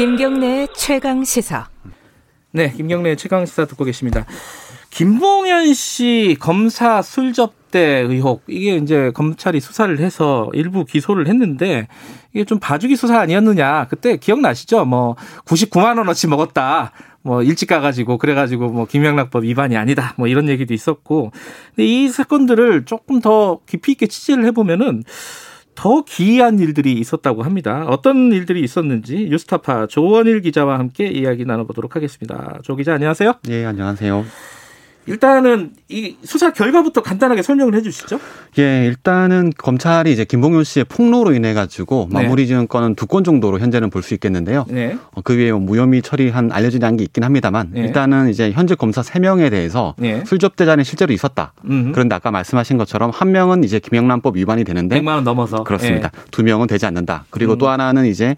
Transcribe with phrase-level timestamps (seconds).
[0.00, 1.68] 김경래 최강 시사.
[2.52, 4.24] 네, 김경래 최강 시사 듣고 계십니다.
[4.88, 11.86] 김봉현 씨 검사 술 접대 의혹 이게 이제 검찰이 수사를 해서 일부 기소를 했는데
[12.32, 14.86] 이게 좀 봐주기 수사 아니었느냐 그때 기억나시죠?
[14.86, 16.92] 뭐 99만 원어치 먹었다.
[17.20, 21.30] 뭐 일찍 가가지고 그래가지고 뭐 김영락법 위반이 아니다 뭐 이런 얘기도 있었고
[21.76, 25.02] 근데 이 사건들을 조금 더 깊이 있게 취재를 해보면은
[25.74, 27.86] 더 기이한 일들이 있었다고 합니다.
[27.88, 32.58] 어떤 일들이 있었는지 뉴스타파 조원일 기자와 함께 이야기 나눠보도록 하겠습니다.
[32.62, 33.34] 조 기자 안녕하세요.
[33.44, 34.24] 네, 안녕하세요.
[35.06, 38.20] 일단은 이 수사 결과부터 간단하게 설명을 해 주시죠.
[38.58, 42.22] 예, 일단은 검찰이 이제 김봉윤 씨의 폭로로 인해 가지고 네.
[42.22, 44.66] 마무리 지은 건은 두 건 정도로 현재는 볼 수 있겠는데요.
[44.68, 44.96] 네.
[45.12, 47.80] 어, 그 위에 뭐 무혐의 처리한 알려진 양이 있긴 합니다만 네.
[47.80, 50.22] 일단은 이제 현재 검사 세 명에 대해서 네.
[50.24, 51.54] 술접대자는 실제로 있었다.
[51.64, 51.92] 음흠.
[51.92, 56.08] 그런데 아까 말씀하신 것처럼 한 명은 이제 김영란법 위반이 되는데 100만 원 넘어서 그렇습니다.
[56.10, 56.20] 네.
[56.30, 57.24] 두 명은 되지 않는다.
[57.30, 57.58] 그리고 음.
[57.58, 58.36] 또 하나는 이제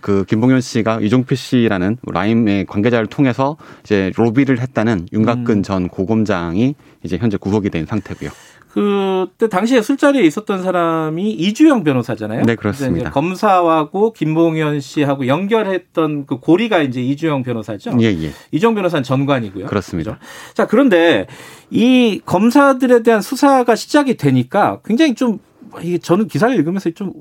[0.00, 5.62] 그 김봉현 씨가 이종필 씨라는 라임의 관계자를 통해서 이제 로비를 했다는 윤곽근 음.
[5.62, 8.30] 전 고검장이 이제 현재 구속이 된 상태고요.
[8.70, 12.42] 그때 당시에 술자리에 있었던 사람이 이주영 변호사잖아요.
[12.44, 13.10] 네, 그렇습니다.
[13.10, 17.96] 검사하고 김봉현 씨하고 연결했던 그 고리가 이제 이주영 변호사죠.
[18.00, 18.30] 예, 예.
[18.52, 19.66] 이주영 변호사는 전관이고요.
[19.66, 20.12] 그렇습니다.
[20.12, 20.54] 그렇죠?
[20.54, 21.26] 자, 그런데
[21.70, 25.38] 이 검사들에 대한 수사가 시작이 되니까 굉장히 좀
[25.82, 27.12] 이게 저는 기사를 읽으면서 좀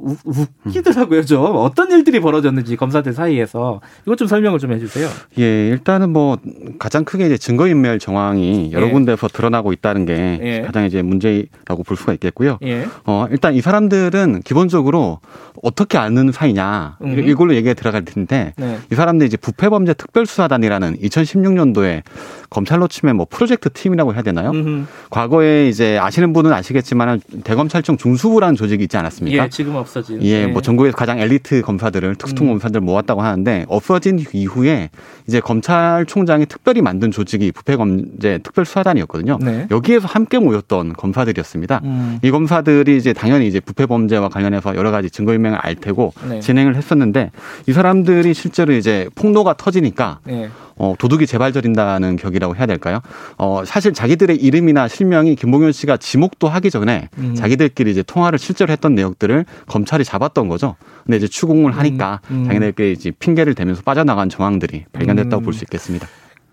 [0.66, 1.24] 웃기더라고요.
[1.26, 5.08] 좀 어떤 일들이 벌어졌는지 검사들 사이에서 이것 좀 설명을 좀 해주세요.
[5.40, 6.38] 예, 일단은 뭐
[6.80, 8.92] 가장 크게 이제 증거인멸 정황이 여러 예.
[8.92, 10.62] 군데에서 드러나고 있다는 게 예.
[10.62, 12.58] 가장 이제 문제라고 볼 수가 있겠고요.
[12.64, 12.88] 예.
[13.06, 15.20] 어, 일단 이 사람들은 기본적으로
[15.64, 17.28] 어떻게 아는 사이냐 음.
[17.28, 18.78] 이걸로 얘기가 들어갈 텐데 네.
[18.92, 22.04] 이 사람들이 이제 부패범죄 특별수사단이라는 2016년도에
[22.50, 24.52] 검찰로 치면 뭐 프로젝트 팀이라고 해야 되나요?
[24.52, 24.86] 음흠.
[25.10, 29.46] 과거에 이제 아시는 분은 아시겠지만 대검찰청 중수부라는 조직이 있지 않았습니까?
[29.46, 30.22] 예, 지금 없어진.
[30.24, 30.48] 예, 네.
[30.48, 32.54] 뭐 전국에서 가장 엘리트 검사들을 특수통 음.
[32.54, 34.90] 검사들 모았다고 하는데 없어진 이후에
[35.28, 39.40] 이제 검찰총장이 특별히 만든 조직이 부패범죄 특별수사단이었거든요.
[39.42, 39.68] 네.
[39.72, 41.82] 여기에서 함께 모였던 검사들이었습니다.
[41.84, 42.20] 음.
[42.22, 46.40] 이 검사들이 이제 당연히 이제 부패범죄와 관련해서 여러 가지 증거인명을 알 테고 네.
[46.40, 47.32] 진행을 했었는데
[47.68, 50.20] 이 사람들이 실제로 이제 폭로가 터지니까.
[50.24, 50.50] 네.
[50.78, 53.02] 어, 도둑이 재발 저린다는 격이라고 해야 될까요?
[53.38, 57.36] 어, 사실 자기들의 이름이나 실명이 김봉현 씨가 지목도 하기 전에 음.
[57.36, 60.76] 자기들끼리 이제 통화를 실제로 했던 내역들을 검찰이 잡았던 거죠.
[61.06, 62.42] 근데 이제 추궁을 하니까 음.
[62.42, 62.46] 음.
[62.46, 65.44] 자기들끼리 이제 핑계를 대면서 빠져나간 정황들이 발견됐다고 음.
[65.44, 66.08] 볼수 있겠습니다.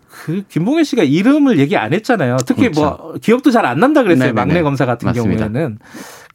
[0.09, 2.37] 그 김봉현 씨가 이름을 얘기 안 했잖아요.
[2.47, 3.03] 특히 뭐 그렇죠.
[3.03, 4.27] 뭐 기억도 잘 안 난다 그랬어요.
[4.27, 4.33] 네네네.
[4.33, 5.47] 막내 검사 같은 맞습니다.
[5.49, 5.77] 경우에는.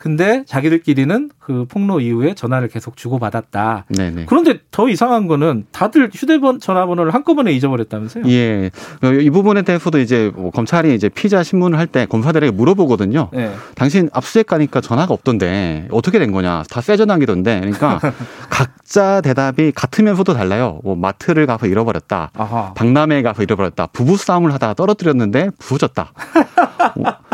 [0.01, 3.85] 근데 자기들끼리는 그 폭로 이후에 전화를 계속 주고받았다.
[3.89, 4.25] 네네.
[4.27, 8.25] 그런데 더 이상한 거는 다들 휴대폰 전화번호를 한꺼번에 잊어버렸다면서요?
[8.29, 8.71] 예.
[9.21, 13.29] 이 부분에 대해서도 이제 뭐 검찰이 이제 피자 신문을 할 때 검사들에게 물어보거든요.
[13.33, 13.53] 네.
[13.75, 16.63] 당신 압수수색 가니까 전화가 없던데 어떻게 된 거냐?
[16.71, 17.61] 다 새 전화기던데.
[17.61, 18.01] 그러니까
[18.49, 20.81] 각자 대답이 같으면서도 달라요.
[20.83, 22.31] 뭐 마트를 가서 잃어버렸다.
[22.33, 22.73] 아하.
[22.75, 23.89] 박람회에 가서 잃어버렸다.
[23.89, 26.13] 부부 싸움을 하다가 떨어뜨렸는데 부서졌다.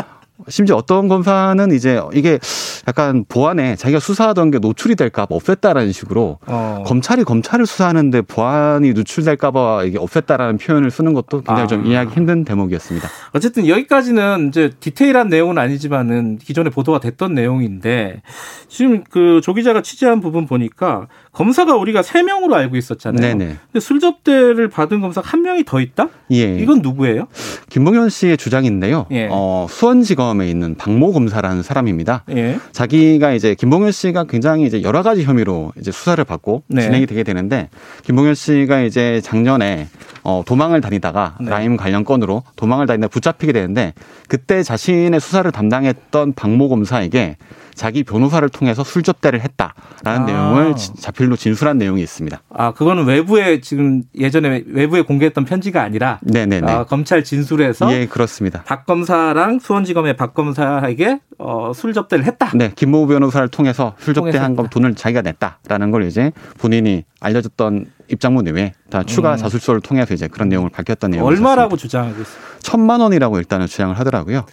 [0.49, 2.39] 심지어 어떤 검사는 이제 이게
[2.87, 6.83] 약간 보안에 자기가 수사하던 게 노출이 될까 봐 없앴다라는 식으로 어.
[6.85, 11.67] 검찰이 검찰을 수사하는데 보안이 노출될까 봐 이게 없앴다라는 표현을 쓰는 것도 굉장히 아.
[11.67, 13.07] 좀 이해하기 힘든 대목이었습니다.
[13.33, 18.21] 어쨌든 여기까지는 이제 디테일한 내용은 아니지만은 기존에 보도가 됐던 내용인데
[18.67, 21.07] 지금 그 조 기자가 취재한 부분 보니까
[21.37, 23.21] 검사가 우리가 세 명으로 알고 있었잖아요.
[23.21, 23.57] 네네.
[23.71, 26.09] 근데 술접대를 받은 검사가 한 명이 더 있다?
[26.31, 26.57] 예.
[26.57, 27.27] 이건 누구예요?
[27.69, 29.05] 김봉현 씨의 주장인데요.
[29.11, 29.27] 예.
[29.29, 32.23] 어, 수원지검에 있는 박모 검사라는 사람입니다.
[32.31, 32.57] 예.
[32.71, 36.81] 자기가 이제 김봉현 씨가 굉장히 이제 여러 가지 혐의로 이제 수사를 받고 네.
[36.81, 37.69] 진행이 되게 되는데
[38.01, 39.89] 김봉현 씨가 이제 작년에
[40.23, 41.51] 어, 도망을 다니다가 네.
[41.51, 43.93] 라임 관련 건으로 도망을 다니다 붙잡히게 되는데
[44.27, 47.37] 그때 자신의 수사를 담당했던 박모 검사에게
[47.77, 49.73] 자기 변호사를 통해서 술접대를 했다라는
[50.03, 50.25] 아.
[50.25, 52.41] 내용을 자필로 진술한 내용이 있습니다.
[52.49, 56.69] 아, 그거는 외부에 지금 예전에 외부에 공개했던 편지가 아니라 네네네.
[56.69, 58.63] 아, 검찰 진술에서 예, 그렇습니다.
[58.63, 62.51] 박 검사랑 수원지검의 박 검사에게 어, 술접대를 했다.
[62.55, 68.73] 네, 김모 부변호사를 통해서 술접대한 거 돈을 자기가 냈다라는 걸 이제 본인이 알려줬던 입장문 내외
[68.89, 69.37] 다 추가 음.
[69.37, 72.37] 자술서를 통해서 이제 그런 내용을 밝혔던 내용이 얼마라고 주장하고 있어요?
[72.59, 74.45] 천만 원이라고 일단은 주장을 하더라고요.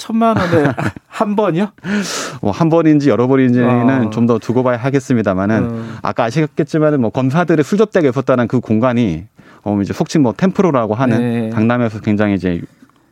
[0.00, 0.72] 천만 원에
[1.06, 1.68] 한 번이요?
[2.40, 4.10] 뭐 한 번인지 여러 번인지는 어.
[4.10, 5.98] 좀더 두고 봐야 하겠습니다만은 음.
[6.02, 9.24] 아까 아시겠지만은 뭐 검사들의 술접대가 있었다는 그 공간이
[9.62, 11.50] 어 이제 속칭 뭐 템프로라고 하는 네.
[11.50, 12.60] 강남에서 굉장히 이제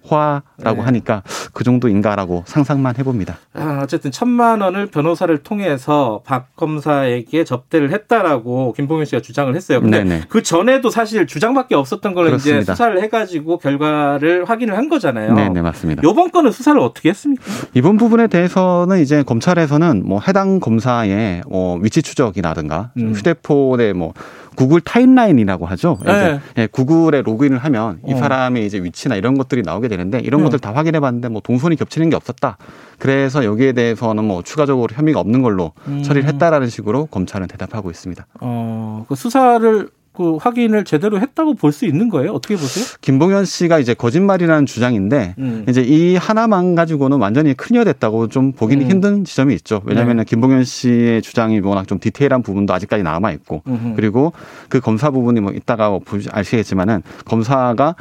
[0.08, 0.80] 화라고 네.
[0.80, 1.22] 하니까
[1.52, 3.38] 그 정도인가라고 상상만 해봅니다.
[3.54, 9.80] 아, 어쨌든 천만 원을 변호사를 통해서 박 검사에게 접대를 했다라고 김봉현 씨가 주장을 했어요.
[9.80, 10.22] 근데 네네.
[10.28, 12.60] 그 전에도 사실 주장밖에 없었던 걸 그렇습니다.
[12.60, 15.34] 이제 수사를 해가지고 결과를 확인을 한 거잖아요.
[15.34, 16.02] 네, 네 맞습니다.
[16.04, 17.42] 이번 건은 수사를 어떻게 했습니까?
[17.74, 23.12] 이번 부분에 대해서는 이제 검찰에서는 뭐 해당 검사의 뭐 위치 추적이라든가 음.
[23.14, 24.14] 휴대폰에 뭐
[24.58, 25.98] 구글 타임라인이라고 하죠.
[26.04, 26.40] 네.
[26.56, 28.16] 예, 구글에 로그인을 하면 이 어.
[28.16, 30.44] 사람의 이제 위치나 이런 것들이 나오게 되 는데 이런 네.
[30.44, 32.56] 것들 다 확인해 봤는데 뭐 동선이 겹치는 게 없었다.
[32.98, 36.02] 그래서 여기에 대해서는 뭐 추가적으로 혐의가 없는 걸로 음.
[36.02, 38.26] 처리를 했다라는 식으로 검찰은 대답하고 있습니다.
[38.40, 42.32] 어, 그 수사를 그 확인을 제대로 했다고 볼 수 있는 거예요?
[42.32, 42.84] 어떻게 보세요?
[43.02, 45.64] 김봉현 씨가 이제 거짓말이라는 주장인데 음.
[45.68, 48.90] 이제 이 하나만 가지고는 완전히 클리어됐다고 좀 보기는 음.
[48.90, 49.80] 힘든 지점이 있죠.
[49.84, 50.24] 왜냐하면 네.
[50.24, 53.62] 김봉현 씨의 주장이 워낙 좀 디테일한 부분도 아직까지 남아 있고
[53.94, 54.32] 그리고
[54.68, 55.96] 그 검사 부분이 뭐 이따가
[56.32, 57.94] 아시겠지만은 검사가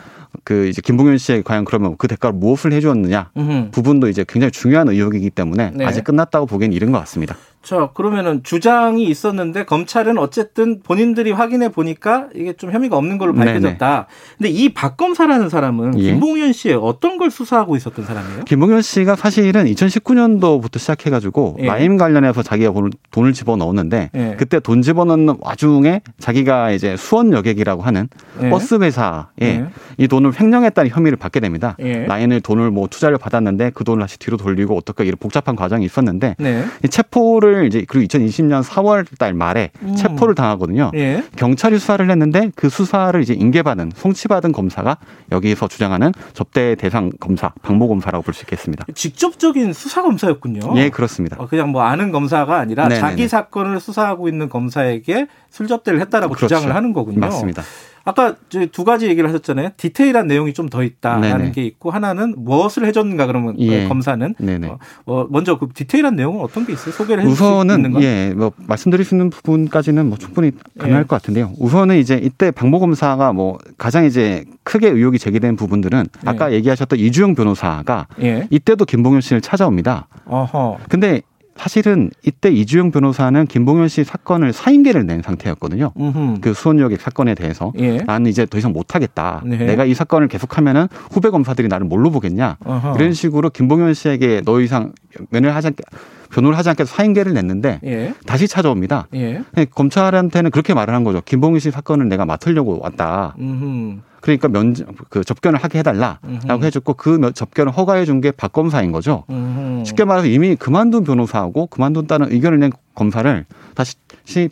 [0.44, 3.71] 그 이제 김봉현 씨에 과연 그러면 그 대가로 무엇을 해주었느냐 음흠.
[3.71, 5.85] 부분도 이제 굉장히 중요한 의혹이기 때문에 네.
[5.85, 7.35] 아직 끝났다고 보기엔 이른 것 같습니다.
[7.63, 13.77] 자, 그러면은 주장이 있었는데 검찰은 어쨌든 본인들이 확인해 보니까 이게 좀 혐의가 없는 걸로 밝혀졌다.
[13.85, 14.06] 네네.
[14.38, 16.12] 근데 이 박 검사라는 사람은 예.
[16.12, 18.45] 김봉현 씨의 어떤 걸 수사하고 있었던 사람이에요?
[18.45, 21.68] 김봉현 씨가 사실은 2019년도부터 시작해 가지고 예.
[21.68, 22.71] 마임 관련해서 자기가
[23.12, 24.35] 돈을 집어 넣었는데 예.
[24.38, 28.07] 그때 돈 집어 넣는 와중에 자기가 이제 수원 여객이라고 하는
[28.44, 28.50] 예.
[28.50, 29.65] 버스 회사에 예.
[29.97, 31.75] 이돈 을 횡령했다는 혐의를 받게 됩니다.
[31.79, 32.05] 예.
[32.05, 36.35] 라인을 돈을 뭐 투자를 받았는데 그 돈을 다시 뒤로 돌리고 어떻게 이런 복잡한 과정이 있었는데
[36.39, 36.65] 네.
[36.89, 39.95] 체포를 체포를 이제 그리고 2020년 4월 달 말에 음.
[39.95, 40.91] 체포를 당하거든요.
[40.95, 41.23] 예.
[41.35, 44.97] 경찰이 수사를 했는데 그 수사를 이제 인계받은 송치받은 검사가
[45.31, 48.85] 여기서 주장하는 접대 대상 검사 박모 검사라고 볼 수 있겠습니다.
[48.93, 50.77] 직접적인 수사 검사였군요.
[50.77, 51.37] 예, 그렇습니다.
[51.39, 52.99] 어, 그냥 뭐 아는 검사가 아니라 네네네.
[52.99, 56.55] 자기 사건을 수사하고 있는 검사에게 술접대를 했다라고 그렇죠.
[56.55, 57.19] 주장을 하는 거군요.
[57.19, 57.63] 맞습니다.
[58.07, 58.36] 아까
[58.71, 59.71] 두 가지 얘기를 하셨잖아요.
[59.75, 61.51] 디테일한 내용이 좀 더 있다라는 네네.
[61.51, 63.88] 게 있고 하나는 무엇을 해줬는가 그러면 예.
[63.88, 66.92] 검사는 어, 어, 먼저 그 디테일한 내용은 어떤 게 있어요?
[66.94, 68.01] 소개를 해줄 우선은 수 있는가?
[68.01, 71.07] 예, 뭐 말씀드릴 수 있는 부분까지는 뭐 충분히 가능할 예.
[71.07, 71.54] 것 같은데요.
[71.59, 76.30] 우선은 이제 이때 박모 검사가 뭐 가장 이제 크게 의혹이 제기된 부분들은 예.
[76.30, 78.48] 아까 얘기하셨던 이주영 변호사가 예.
[78.50, 80.07] 이때도 김봉현 씨를 찾아옵니다.
[80.25, 80.80] 어허.
[80.89, 81.21] 근데
[81.57, 85.92] 사실은 이때 이주영 변호사는 김봉현 씨 사건을 사인계를 낸 상태였거든요.
[86.00, 86.39] 음흠.
[86.42, 87.98] 그 수원여객 사건에 대해서 예.
[87.98, 89.42] 나는 이제 더 이상 못하겠다.
[89.45, 89.57] 네.
[89.57, 92.57] 내가 이 사건을 계속하면은 후배 검사들이 나를 뭘로 보겠냐.
[92.63, 92.95] 어허.
[92.95, 94.94] 이런 식으로 김봉현 씨에게 더 이상
[95.30, 95.83] 면을 하지 않게
[96.31, 98.13] 변호를 하지 않겠다 사인계를 냈는데 예.
[98.25, 99.07] 다시 찾아옵니다.
[99.15, 99.44] 예.
[99.71, 101.21] 검찰한테는 그렇게 말을 한 거죠.
[101.24, 103.36] 김봉현 씨 사건을 내가 맡으려고 왔다.
[103.39, 104.00] 음흠.
[104.21, 104.75] 그러니까 면,
[105.09, 109.23] 그 접견을 하게 해달라라고 해줬고 그 접견을 허가해 준 게 박 검사인 거죠.
[109.29, 109.83] 음흠.
[109.85, 113.95] 쉽게 말해서 이미 그만둔 변호사하고 그만둔다는 의견을 낸 검사를 다시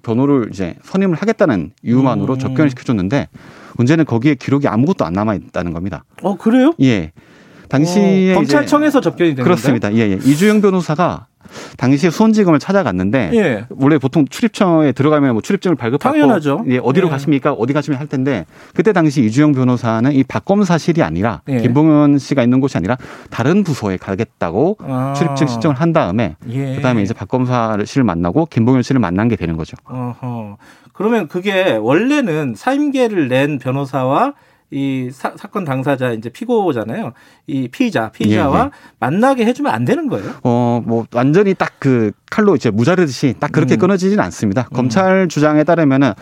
[0.03, 2.39] 변호를 이제 선임을 하겠다는 이유만으로 음.
[2.39, 3.27] 접견을 시켜줬는데
[3.77, 6.06] 문제는 거기에 기록이 아무것도 안 남아 있다는 겁니다.
[6.21, 6.73] 어 그래요?
[6.81, 7.11] 예.
[7.68, 9.91] 당시에 어, 검찰청에서 접견이 된 그렇습니다.
[9.94, 10.13] 예, 예.
[10.23, 11.25] 이주영 변호사가
[11.78, 13.66] 당시에 수원지검을 찾아갔는데 예.
[13.69, 16.66] 원래 보통 출입처에 들어가면 뭐 출입증을 발급하고 당연하죠.
[16.68, 17.12] 예, 어디로 예.
[17.12, 17.52] 가십니까?
[17.54, 21.57] 어디 가시면 할 텐데 그때 당시 이주영 변호사는 이 박검사실이 아니라 예.
[21.60, 22.98] 김봉현 씨가 있는 곳이 아니라
[23.30, 25.13] 다른 부서에 가겠다고 아.
[25.16, 26.75] 출입증 신청을 한 다음에 예.
[26.75, 29.78] 그다음에 이제 박검사실을 만나고 김봉현 씨를 만난 게 되는 거죠.
[29.86, 30.57] 어허.
[30.94, 34.34] 그러면 그게 원래는 사임계를 낸 변호사와
[34.71, 37.13] 이 사, 건 당사자 이제 피고잖아요.
[37.47, 38.69] 이 피의자, 피의자와 예, 예.
[39.00, 40.31] 만나게 해주면 안 되는 거예요?
[40.44, 43.77] 어, 뭐 완전히 딱 그 칼로 이제 무자르듯이 딱 그렇게 음.
[43.77, 44.67] 끊어지지는 않습니다.
[44.71, 44.75] 음.
[44.75, 46.13] 검찰 주장에 따르면은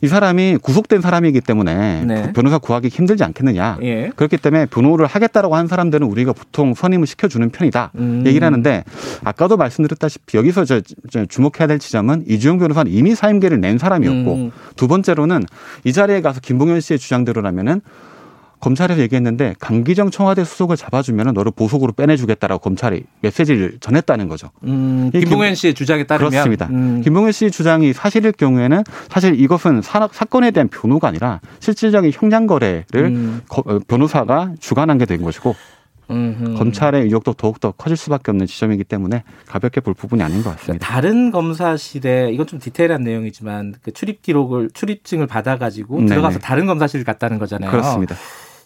[0.00, 2.32] 이 사람이 구속된 사람이기 때문에 네.
[2.32, 3.78] 변호사 구하기 힘들지 않겠느냐.
[3.82, 4.10] 예.
[4.14, 7.92] 그렇기 때문에 변호를 하겠다라고 한 사람들은 우리가 보통 선임을 시켜주는 편이다.
[7.96, 8.22] 음.
[8.24, 8.84] 얘기를 하는데
[9.24, 10.80] 아까도 말씀드렸다시피 여기서 저,
[11.10, 14.50] 저 주목해야 될 지점은 이주영 변호사는 이미 사임계를 낸 사람이었고 음.
[14.76, 15.42] 두 번째로는
[15.84, 17.80] 이 자리에 가서 김봉현 씨의 주장대로라면은
[18.60, 24.50] 검찰에서 얘기했는데 강기정 청와대 수석을 잡아주면 너를 보석으로 빼내주겠다라고 검찰이 메시지를 전했다는 거죠.
[24.64, 26.68] 음, 김봉현 씨의 주장에 따르면 그렇습니다.
[26.70, 27.00] 음.
[27.02, 32.84] 김봉현 씨 주장이 사실일 경우에는 사실 이것은 사, 건에 대한 변호가 아니라 실질적인 형량 거래를
[32.96, 33.40] 음.
[33.48, 35.56] 어, 변호사가 주관한 게 된 것이고
[36.10, 36.54] 음흠.
[36.54, 40.86] 검찰의 의혹도 더욱더 커질 수밖에 없는 지점이기 때문에 가볍게 볼 부분이 아닌 것 같습니다.
[40.86, 47.38] 다른 검사실에 이건 좀 디테일한 내용이지만 그 출입 기록을 출입증을 받아가지고 들어가서 다른 검사실 갔다는
[47.38, 47.70] 거잖아요.
[47.70, 48.16] 그렇습니다.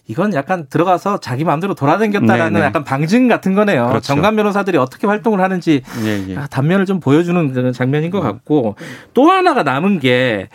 [0.07, 2.65] 이건 약간 들어가서 자기 마음대로 돌아다녔다라는 네네.
[2.65, 3.87] 약간 방증 같은 거네요.
[3.87, 4.07] 그렇죠.
[4.07, 6.37] 정관 변호사들이 어떻게 활동을 하는지 예, 예.
[6.49, 8.23] 단면을 좀 보여주는 장면인 것 음.
[8.23, 8.75] 같고
[9.13, 10.49] 또 하나가 남은 게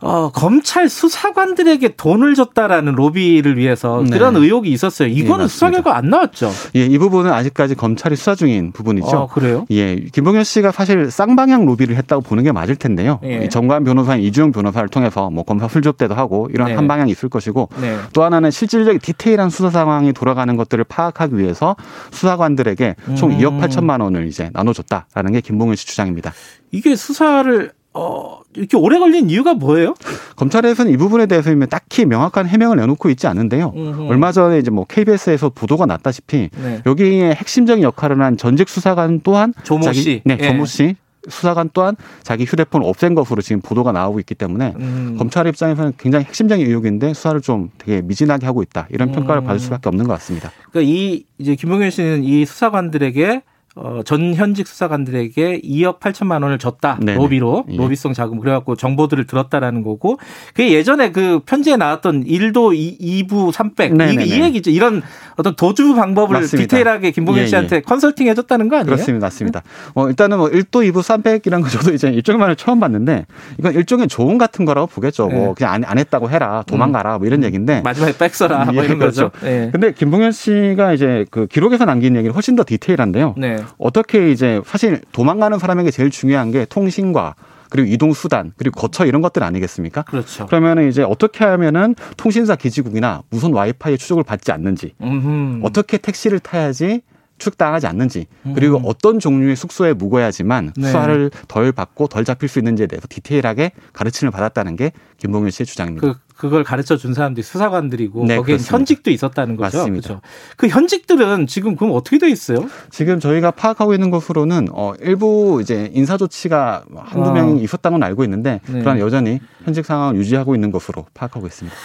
[0.00, 4.10] 어, 검찰 수사관들에게 돈을 줬다라는 로비를 위해서 네.
[4.10, 5.08] 그런 의혹이 있었어요.
[5.08, 6.52] 이거는 예, 수사 결과 안 나왔죠.
[6.76, 9.08] 예, 이 부분은 아직까지 검찰이 수사 중인 부분이죠.
[9.08, 9.66] 어, 그래요?
[9.70, 13.18] 예, 김봉현 씨가 사실 쌍방향 로비를 했다고 보는 게 맞을 텐데요.
[13.24, 13.48] 예.
[13.48, 16.74] 정관 변호사인 이주영 변호사를 통해서 뭐 검사 술접대도 하고 이런 네.
[16.74, 17.96] 한 방향이 있을 것이고 네.
[18.12, 21.74] 또 하나는 실질적인 디테일한 수사 상황이 돌아가는 것들을 파악하기 위해서
[22.12, 23.38] 수사관들에게 총 음.
[23.38, 26.32] 2억 8천만 원을 이제 나눠줬다라는 게 김봉현 씨 주장입니다.
[26.70, 29.94] 이게 수사를 어, 이렇게 오래 걸린 이유가 뭐예요?
[30.36, 33.72] 검찰에서는 이 부분에 대해서 딱히 명확한 해명을 내놓고 있지 않은데요.
[33.74, 34.08] 음흠.
[34.08, 36.82] 얼마 전에 이제 뭐 KBS에서 보도가 났다시피 네.
[36.84, 40.48] 여기에 핵심적인 역할을 한 전직 수사관 또한 조모 자기, 씨, 네, 예.
[40.48, 40.96] 조모 씨
[41.28, 45.16] 수사관 또한 자기 휴대폰 없앤 것으로 지금 보도가 나오고 있기 때문에 음.
[45.18, 49.46] 검찰 입장에서는 굉장히 핵심적인 의혹인데 수사를 좀 되게 미진하게 하고 있다 이런 평가를 음.
[49.46, 50.52] 받을 수밖에 없는 것 같습니다.
[50.70, 53.42] 그러니까 이 이제 김용현 씨는 이 수사관들에게
[53.80, 57.16] 어, 전 현직 수사관들에게 2억 8천만 원을 줬다 네네.
[57.16, 57.76] 로비로 예.
[57.76, 60.18] 로비성 자금 그래갖고 정보들을 들었다라는 거고
[60.54, 65.02] 그 예전에 그 편지에 나왔던 1도 2, 부300 이, 이 얘기죠 이런
[65.36, 66.66] 어떤 도주 방법을 맞습니다.
[66.66, 67.80] 디테일하게 김봉현 예, 씨한테 예.
[67.80, 68.86] 컨설팅 해줬다는 거 아니에요?
[68.86, 69.62] 그렇습니다, 맞습니다.
[69.94, 73.26] 어, 일단은 뭐 1도 2부 300이라는 거 저도 이제 일종만을 처음 봤는데
[73.58, 75.28] 이건 일종의 조언 같은 거라고 보겠죠.
[75.28, 75.54] 뭐 예.
[75.56, 79.30] 그냥 안, 안, 했다고 해라, 도망가라, 뭐 이런 얘기인데 마지막에 빽서라 뭐 이런 그렇죠.
[79.30, 79.46] 거죠.
[79.46, 79.68] 예.
[79.70, 83.34] 근데 김봉현 씨가 이제 그 기록에서 남긴 얘기는 훨씬 더 디테일한데요.
[83.36, 83.58] 네.
[83.76, 87.34] 어떻게 이제 사실 도망가는 사람에게 제일 중요한 게 통신과
[87.70, 90.02] 그리고 이동 수단 그리고 거처 이런 것들 아니겠습니까?
[90.02, 90.46] 그렇죠.
[90.46, 95.60] 그러면은 이제 어떻게 하면은 통신사 기지국이나 무선 와이파이 추적을 받지 않는지, 음흠.
[95.64, 97.02] 어떻게 택시를 타야지
[97.38, 98.82] 추측당하지 않는지 그리고 음.
[98.84, 100.86] 어떤 종류의 숙소에 묵어야지만 네.
[100.86, 106.06] 수사를 덜 받고 덜 잡힐 수 있는지에 대해서 디테일하게 가르침을 받았다는 게 김봉윤 씨의 주장입니다.
[106.06, 109.78] 그, 그걸 가르쳐 준 사람들이 수사관들이고 네, 거기에 현직도 있었다는 거죠.
[109.78, 110.08] 맞습니다.
[110.08, 110.22] 그렇죠?
[110.56, 112.68] 그 현직들은 지금 그럼 어떻게 돼 있어요?
[112.90, 117.32] 지금 저희가 파악하고 있는 것으로는 어, 일부 이제 인사 조치가 한두 아.
[117.32, 118.80] 명이 있었다는 건 알고 있는데 네.
[118.80, 121.76] 그러나 여전히 현직 상황을 유지하고 있는 것으로 파악하고 있습니다.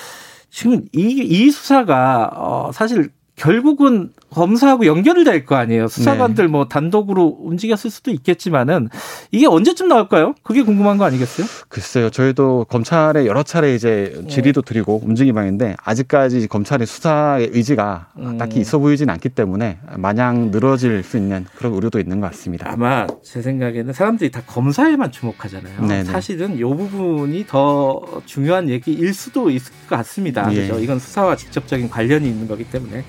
[0.51, 5.87] 지금 이, 이 수사가 어, 사실 결국은 검사하고 연결이 될 거 아니에요.
[5.87, 6.51] 수사관들 네.
[6.51, 8.89] 뭐 단독으로 움직였을 수도 있겠지만은
[9.31, 10.35] 이게 언제쯤 나올까요?
[10.43, 11.45] 그게 궁금한 거 아니겠어요?
[11.69, 12.09] 글쎄요.
[12.09, 14.65] 저희도 검찰에 여러 차례 이제 질의도 네.
[14.73, 18.37] 드리고 움직임하는데 아직까지 검찰의 수사의 의지가 음.
[18.37, 22.71] 딱히 있어 보이진 않기 때문에 마냥 늘어질 수 있는 그런 우려도 있는 것 같습니다.
[22.71, 25.81] 아마 제 생각에는 사람들이 다 검사에만 주목하잖아요.
[25.81, 26.03] 네네.
[26.05, 30.51] 사실은 이 부분이 더 중요한 얘기일 수도 있을 것 같습니다.
[30.53, 30.67] 예.
[30.67, 30.79] 그렇죠?
[30.81, 33.03] 이건 수사와 직접적인 관련이 있는 거기 때문에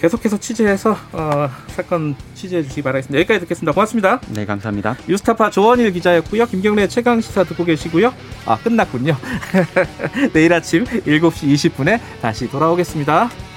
[0.00, 3.18] 계속해서 취재해서 어, 사건 취재해 주시기 바라겠습니다.
[3.18, 3.72] 여기까지 듣겠습니다.
[3.72, 4.20] 고맙습니다.
[4.28, 4.96] 네, 감사합니다.
[5.08, 6.46] 유스타파 조원일 기자였고요.
[6.46, 8.14] 김경래 최강 시사 듣고 계시고요.
[8.46, 9.16] 아, 끝났군요.
[10.32, 13.51] 내일 아침 7시 20분에 다시 돌아오겠습니다.